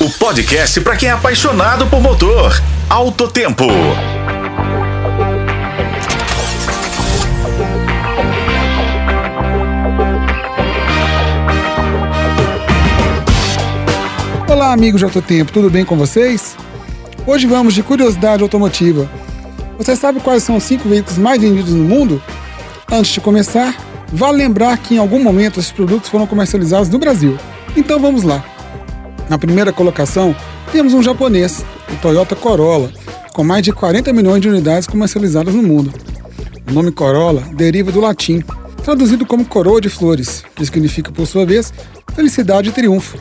[0.00, 2.58] o podcast para quem é apaixonado por motor.
[2.88, 3.66] Alto Tempo.
[14.48, 16.56] Olá, amigos de Alto Tempo, tudo bem com vocês?
[17.26, 19.06] Hoje vamos de curiosidade automotiva.
[19.76, 22.22] Você sabe quais são os cinco veículos mais vendidos no mundo?
[22.90, 23.76] Antes de começar,
[24.10, 27.36] vale lembrar que em algum momento esses produtos foram comercializados no Brasil.
[27.76, 28.42] Então vamos lá.
[29.30, 30.34] Na primeira colocação,
[30.72, 32.90] temos um japonês, o Toyota Corolla,
[33.32, 35.94] com mais de 40 milhões de unidades comercializadas no mundo.
[36.68, 38.42] O nome Corolla deriva do latim,
[38.82, 41.72] traduzido como coroa de flores, que significa, por sua vez,
[42.12, 43.18] felicidade e triunfo.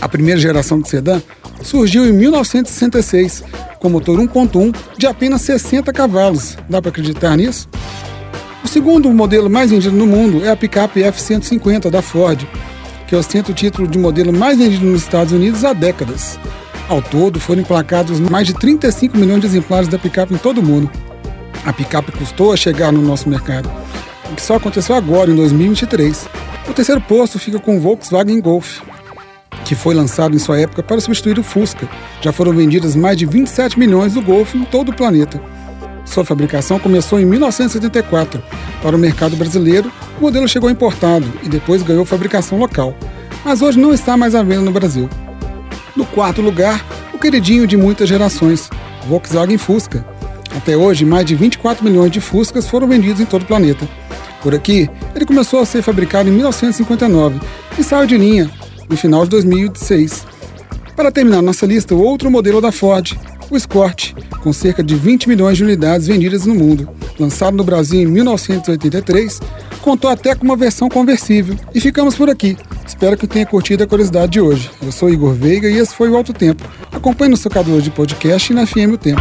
[0.00, 1.20] A primeira geração de sedã
[1.62, 3.44] surgiu em 1966,
[3.78, 6.56] com motor 1.1 de apenas 60 cavalos.
[6.66, 7.68] Dá para acreditar nisso?
[8.64, 12.48] O segundo modelo mais vendido no mundo é a picape F-150 da Ford,
[13.06, 16.38] que ostenta o título de modelo mais vendido nos Estados Unidos há décadas.
[16.88, 20.62] Ao todo, foram emplacados mais de 35 milhões de exemplares da picape em todo o
[20.62, 20.90] mundo.
[21.64, 23.70] A picape custou a chegar no nosso mercado,
[24.30, 26.28] o que só aconteceu agora, em 2023.
[26.68, 28.80] O terceiro posto fica com o Volkswagen Golf,
[29.64, 31.88] que foi lançado em sua época para substituir o Fusca.
[32.20, 35.40] Já foram vendidas mais de 27 milhões do Golf em todo o planeta.
[36.06, 38.42] Sua fabricação começou em 1974.
[38.80, 42.96] Para o mercado brasileiro, o modelo chegou importado e depois ganhou fabricação local,
[43.44, 45.10] mas hoje não está mais à venda no Brasil.
[45.94, 48.70] No quarto lugar, o queridinho de muitas gerações,
[49.06, 50.06] Volkswagen Fusca.
[50.56, 53.86] Até hoje, mais de 24 milhões de Fuscas foram vendidos em todo o planeta.
[54.42, 57.40] Por aqui, ele começou a ser fabricado em 1959
[57.78, 58.50] e saiu de linha
[58.88, 60.24] no final de 2006.
[60.94, 63.12] Para terminar nossa lista, outro modelo da Ford,
[63.50, 64.14] o Escort,
[64.46, 66.88] com cerca de 20 milhões de unidades vendidas no mundo.
[67.18, 69.40] Lançado no Brasil em 1983,
[69.82, 71.56] contou até com uma versão conversível.
[71.74, 72.56] E ficamos por aqui.
[72.86, 74.70] Espero que tenha curtido a curiosidade de hoje.
[74.80, 76.62] Eu sou Igor Veiga e esse foi o Alto Tempo.
[76.92, 79.20] Acompanhe no seu de podcast e na FM O Tempo.